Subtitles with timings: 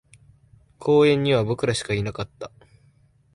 [0.79, 2.49] 公園には僕らしかいなかった